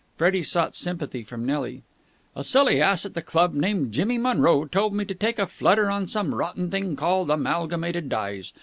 Freddie 0.17 0.41
sought 0.41 0.75
sympathy 0.75 1.21
from 1.23 1.45
Nelly. 1.45 1.83
"A 2.35 2.43
silly 2.43 2.81
ass 2.81 3.05
at 3.05 3.13
the 3.13 3.21
club 3.21 3.53
named 3.53 3.91
Jimmy 3.91 4.17
Monroe 4.17 4.65
told 4.65 4.95
me 4.95 5.05
to 5.05 5.13
take 5.13 5.37
a 5.37 5.45
flutter 5.45 5.91
in 5.91 6.07
some 6.07 6.33
rotten 6.33 6.71
thing 6.71 6.95
called 6.95 7.29
Amalgamated 7.29 8.09
Dyes. 8.09 8.51